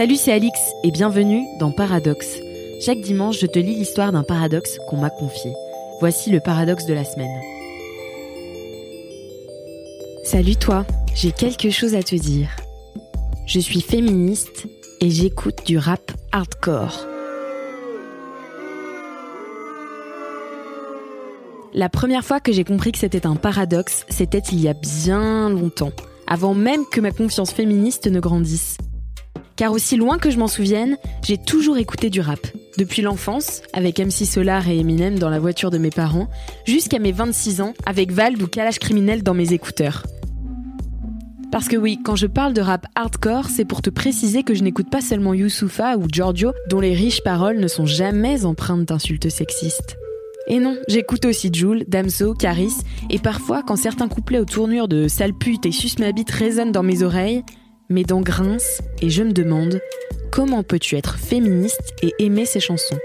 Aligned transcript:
Salut, 0.00 0.16
c'est 0.16 0.32
Alix 0.32 0.58
et 0.82 0.90
bienvenue 0.92 1.44
dans 1.58 1.72
Paradoxe. 1.72 2.38
Chaque 2.80 3.02
dimanche, 3.02 3.38
je 3.38 3.44
te 3.44 3.58
lis 3.58 3.74
l'histoire 3.74 4.12
d'un 4.12 4.22
paradoxe 4.22 4.78
qu'on 4.88 4.96
m'a 4.96 5.10
confié. 5.10 5.52
Voici 6.00 6.30
le 6.30 6.40
paradoxe 6.40 6.86
de 6.86 6.94
la 6.94 7.04
semaine. 7.04 7.38
Salut 10.24 10.56
toi, 10.56 10.86
j'ai 11.14 11.32
quelque 11.32 11.68
chose 11.68 11.94
à 11.94 12.02
te 12.02 12.14
dire. 12.14 12.48
Je 13.44 13.60
suis 13.60 13.82
féministe 13.82 14.68
et 15.02 15.10
j'écoute 15.10 15.66
du 15.66 15.76
rap 15.76 16.12
hardcore. 16.32 17.06
La 21.74 21.90
première 21.90 22.24
fois 22.24 22.40
que 22.40 22.52
j'ai 22.52 22.64
compris 22.64 22.92
que 22.92 22.98
c'était 22.98 23.26
un 23.26 23.36
paradoxe, 23.36 24.06
c'était 24.08 24.38
il 24.38 24.62
y 24.62 24.68
a 24.68 24.72
bien 24.72 25.50
longtemps, 25.50 25.92
avant 26.26 26.54
même 26.54 26.86
que 26.90 27.02
ma 27.02 27.10
confiance 27.10 27.52
féministe 27.52 28.06
ne 28.06 28.18
grandisse. 28.18 28.78
Car 29.60 29.72
aussi 29.72 29.98
loin 29.98 30.16
que 30.16 30.30
je 30.30 30.38
m'en 30.38 30.46
souvienne, 30.46 30.96
j'ai 31.22 31.36
toujours 31.36 31.76
écouté 31.76 32.08
du 32.08 32.22
rap. 32.22 32.40
Depuis 32.78 33.02
l'enfance, 33.02 33.60
avec 33.74 33.98
MC 33.98 34.24
Solar 34.24 34.66
et 34.70 34.78
Eminem 34.78 35.18
dans 35.18 35.28
la 35.28 35.38
voiture 35.38 35.70
de 35.70 35.76
mes 35.76 35.90
parents, 35.90 36.30
jusqu'à 36.64 36.98
mes 36.98 37.12
26 37.12 37.60
ans, 37.60 37.74
avec 37.84 38.10
Vald 38.10 38.40
ou 38.40 38.46
Kalash 38.46 38.78
Criminel 38.78 39.22
dans 39.22 39.34
mes 39.34 39.52
écouteurs. 39.52 40.06
Parce 41.52 41.68
que 41.68 41.76
oui, 41.76 41.98
quand 42.02 42.16
je 42.16 42.26
parle 42.26 42.54
de 42.54 42.62
rap 42.62 42.86
hardcore, 42.94 43.50
c'est 43.50 43.66
pour 43.66 43.82
te 43.82 43.90
préciser 43.90 44.44
que 44.44 44.54
je 44.54 44.62
n'écoute 44.62 44.88
pas 44.88 45.02
seulement 45.02 45.34
Youssoufa 45.34 45.98
ou 45.98 46.06
Giorgio, 46.10 46.54
dont 46.70 46.80
les 46.80 46.94
riches 46.94 47.22
paroles 47.22 47.60
ne 47.60 47.68
sont 47.68 47.84
jamais 47.84 48.46
empreintes 48.46 48.86
d'insultes 48.86 49.28
sexistes. 49.28 49.98
Et 50.46 50.58
non, 50.58 50.78
j'écoute 50.88 51.26
aussi 51.26 51.50
Jules, 51.52 51.84
Damso, 51.86 52.32
Caris, 52.32 52.78
et 53.10 53.18
parfois 53.18 53.62
quand 53.62 53.76
certains 53.76 54.08
couplets 54.08 54.38
aux 54.38 54.46
tournures 54.46 54.88
de 54.88 55.06
sale 55.06 55.34
pute 55.34 55.66
et 55.66 55.70
sus 55.70 55.98
ma 55.98 56.06
résonnent 56.32 56.72
dans 56.72 56.82
mes 56.82 57.02
oreilles, 57.02 57.44
mes 57.90 58.04
dents 58.04 58.22
grincent 58.22 58.82
et 59.02 59.10
je 59.10 59.22
me 59.22 59.32
demande 59.32 59.80
comment 60.30 60.62
peux-tu 60.62 60.96
être 60.96 61.18
féministe 61.18 61.94
et 62.02 62.14
aimer 62.18 62.46
ces 62.46 62.60
chansons? 62.60 62.98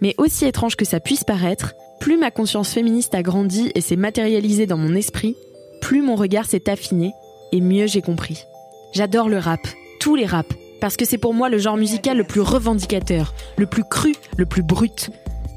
Mais 0.00 0.14
aussi 0.18 0.44
étrange 0.44 0.76
que 0.76 0.84
ça 0.84 1.00
puisse 1.00 1.24
paraître, 1.24 1.74
plus 1.98 2.16
ma 2.16 2.30
conscience 2.30 2.72
féministe 2.72 3.14
a 3.14 3.22
grandi 3.22 3.72
et 3.74 3.80
s'est 3.80 3.96
matérialisée 3.96 4.66
dans 4.66 4.76
mon 4.76 4.94
esprit, 4.94 5.36
plus 5.80 6.02
mon 6.02 6.14
regard 6.14 6.46
s'est 6.46 6.70
affiné 6.70 7.12
et 7.52 7.60
mieux 7.60 7.86
j'ai 7.86 8.02
compris. 8.02 8.44
J'adore 8.92 9.28
le 9.28 9.38
rap, 9.38 9.60
tous 9.98 10.14
les 10.14 10.26
raps, 10.26 10.54
parce 10.80 10.96
que 10.96 11.04
c'est 11.04 11.18
pour 11.18 11.34
moi 11.34 11.48
le 11.48 11.58
genre 11.58 11.76
musical 11.76 12.16
le 12.16 12.24
plus 12.24 12.40
revendicateur, 12.40 13.34
le 13.56 13.66
plus 13.66 13.84
cru, 13.84 14.14
le 14.36 14.46
plus 14.46 14.62
brut, 14.62 15.10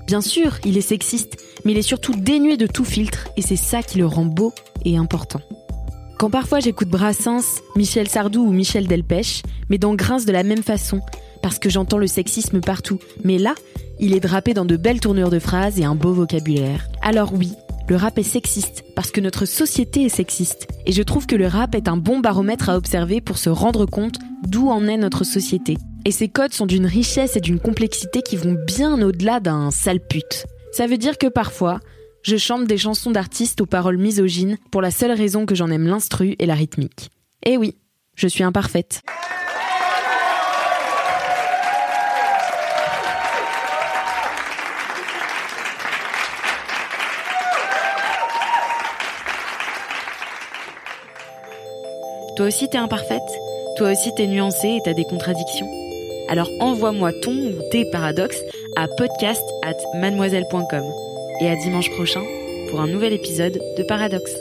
Bien 0.07 0.21
sûr, 0.21 0.59
il 0.63 0.77
est 0.77 0.81
sexiste, 0.81 1.37
mais 1.63 1.71
il 1.71 1.77
est 1.79 1.81
surtout 1.81 2.13
dénué 2.15 2.57
de 2.57 2.67
tout 2.67 2.85
filtre, 2.85 3.27
et 3.37 3.41
c'est 3.41 3.55
ça 3.55 3.81
qui 3.81 3.97
le 3.97 4.05
rend 4.05 4.25
beau 4.25 4.53
et 4.83 4.97
important. 4.97 5.41
Quand 6.17 6.29
parfois 6.29 6.61
j'écoute 6.61 6.87
Brassens, 6.87 7.61
Michel 7.75 8.07
Sardou 8.07 8.47
ou 8.47 8.51
Michel 8.53 8.87
Delpech, 8.87 9.43
mes 9.69 9.77
dents 9.77 9.95
grincent 9.95 10.25
de 10.25 10.31
la 10.31 10.43
même 10.43 10.63
façon, 10.63 11.01
parce 11.41 11.59
que 11.59 11.69
j'entends 11.69 11.97
le 11.97 12.07
sexisme 12.07 12.61
partout. 12.61 12.99
Mais 13.25 13.37
là, 13.37 13.53
il 13.99 14.15
est 14.15 14.21
drapé 14.21 14.53
dans 14.53 14.63
de 14.63 14.77
belles 14.77 15.01
tournures 15.01 15.29
de 15.29 15.39
phrases 15.39 15.77
et 15.77 15.83
un 15.83 15.95
beau 15.95 16.13
vocabulaire. 16.13 16.87
Alors 17.01 17.33
oui, 17.33 17.51
le 17.89 17.97
rap 17.97 18.17
est 18.17 18.23
sexiste, 18.23 18.85
parce 18.95 19.11
que 19.11 19.19
notre 19.19 19.45
société 19.45 20.05
est 20.05 20.09
sexiste. 20.09 20.67
Et 20.85 20.93
je 20.93 21.03
trouve 21.03 21.27
que 21.27 21.35
le 21.35 21.47
rap 21.47 21.75
est 21.75 21.89
un 21.89 21.97
bon 21.97 22.19
baromètre 22.19 22.69
à 22.69 22.77
observer 22.77 23.19
pour 23.19 23.37
se 23.37 23.49
rendre 23.49 23.85
compte 23.85 24.17
d'où 24.47 24.69
en 24.69 24.87
est 24.87 24.97
notre 24.97 25.25
société. 25.25 25.75
Et 26.05 26.11
ces 26.11 26.29
codes 26.29 26.53
sont 26.53 26.65
d'une 26.65 26.85
richesse 26.85 27.35
et 27.35 27.41
d'une 27.41 27.59
complexité 27.59 28.21
qui 28.21 28.37
vont 28.37 28.55
bien 28.65 29.01
au-delà 29.01 29.41
d'un 29.41 29.69
sale 29.69 29.99
pute. 29.99 30.45
Ça 30.71 30.87
veut 30.87 30.97
dire 30.97 31.17
que 31.17 31.27
parfois, 31.27 31.81
je 32.25 32.37
chante 32.37 32.65
des 32.65 32.79
chansons 32.79 33.11
d'artistes 33.11 33.61
aux 33.61 33.67
paroles 33.67 33.99
misogynes 33.99 34.57
pour 34.71 34.81
la 34.81 34.89
seule 34.89 35.11
raison 35.11 35.45
que 35.45 35.53
j'en 35.53 35.69
aime 35.69 35.85
l'instru 35.85 36.35
et 36.39 36.47
la 36.47 36.55
rythmique. 36.55 37.11
Et 37.45 37.55
oui, 37.55 37.75
je 38.15 38.27
suis 38.27 38.43
imparfaite. 38.43 39.03
Toi 52.35 52.47
aussi 52.47 52.67
t'es 52.67 52.79
imparfaite? 52.79 53.21
Toi 53.77 53.91
aussi 53.91 54.09
t'es 54.15 54.25
nuancée 54.25 54.69
et 54.69 54.81
t'as 54.83 54.93
des 54.93 55.05
contradictions? 55.05 55.67
Alors 56.27 56.49
envoie-moi 56.59 57.11
ton 57.21 57.33
ou 57.33 57.53
tes 57.71 57.85
paradoxes 57.91 58.41
à 58.75 58.87
podcast 58.97 59.43
at 59.63 59.77
mademoiselle.com. 59.99 61.14
Et 61.41 61.49
à 61.49 61.55
dimanche 61.57 61.91
prochain 61.91 62.23
pour 62.69 62.79
un 62.79 62.87
nouvel 62.87 63.11
épisode 63.11 63.59
de 63.77 63.83
Paradoxe. 63.83 64.33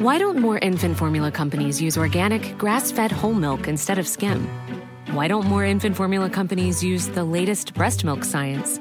Why 0.00 0.18
don't 0.18 0.40
more 0.40 0.58
infant 0.62 0.96
formula 0.96 1.30
companies 1.30 1.80
use 1.80 1.96
organic, 1.96 2.58
grass 2.58 2.90
fed 2.90 3.12
whole 3.12 3.34
milk 3.34 3.68
instead 3.68 3.98
of 3.98 4.08
skim? 4.08 4.48
Why 5.12 5.28
don't 5.28 5.46
more 5.46 5.64
infant 5.64 5.94
formula 5.94 6.28
companies 6.28 6.82
use 6.82 7.06
the 7.08 7.22
latest 7.22 7.74
breast 7.74 8.04
milk 8.04 8.24
science? 8.24 8.78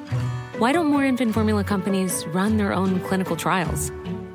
Why 0.57 0.71
don't 0.71 0.87
more 0.87 1.03
infant 1.05 1.33
formula 1.33 1.63
companies 1.63 2.25
run 2.33 2.57
their 2.57 2.73
own 2.73 2.99
clinical 3.01 3.35
trials? 3.35 3.91